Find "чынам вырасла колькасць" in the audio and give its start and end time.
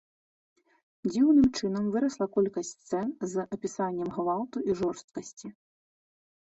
1.59-2.73